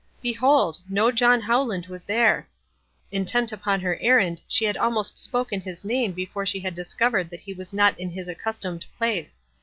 '"Behold! 0.23 0.79
No 0.89 1.11
John 1.11 1.41
Howland 1.41 1.85
was 1.85 2.05
there. 2.05 2.47
In 3.11 3.23
tent 3.23 3.51
upon 3.51 3.81
her 3.81 3.99
errand, 4.01 4.41
she 4.47 4.65
had 4.65 4.75
almost 4.75 5.19
spoken 5.19 5.61
his 5.61 5.85
name 5.85 6.11
before 6.11 6.43
she 6.43 6.59
had 6.61 6.73
discovered 6.73 7.29
that 7.29 7.41
he 7.41 7.53
was 7.53 7.71
not 7.71 7.99
in 7.99 8.09
his 8.09 8.27
accustomed 8.27 8.87
place. 8.97 9.43